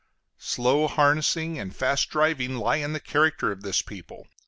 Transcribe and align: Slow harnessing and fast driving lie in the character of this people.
Slow 0.39 0.87
harnessing 0.87 1.59
and 1.59 1.75
fast 1.75 2.09
driving 2.09 2.55
lie 2.57 2.77
in 2.77 2.93
the 2.93 2.99
character 2.99 3.51
of 3.51 3.61
this 3.61 3.83
people. 3.83 4.27